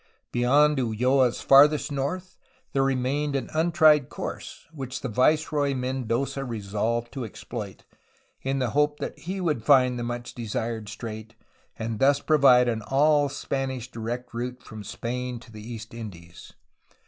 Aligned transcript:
Beyond 0.31 0.79
Ulloa's 0.79 1.41
farthest 1.41 1.91
north 1.91 2.35
there 2.73 2.81
remained 2.81 3.35
an 3.35 3.51
untried 3.53 4.09
course, 4.09 4.65
which 4.71 5.01
the 5.01 5.09
viceroy 5.09 5.75
Mendoza 5.75 6.43
resolved 6.43 7.11
to 7.11 7.23
ex 7.23 7.43
ploit, 7.43 7.81
in 8.41 8.57
the 8.57 8.71
hope 8.71 8.99
that 8.99 9.15
he 9.19 9.39
would 9.39 9.63
find 9.63 9.99
the 9.99 10.03
much 10.03 10.33
desired 10.33 10.89
strait 10.89 11.35
and 11.77 11.99
thus 11.99 12.19
provide 12.19 12.67
an 12.67 12.81
all 12.81 13.29
Spanish 13.29 13.91
direct 13.91 14.33
route 14.33 14.63
from 14.63 14.83
Spain 14.83 15.39
to 15.39 15.51
the 15.51 15.61
East 15.61 15.93
Indies. 15.93 16.53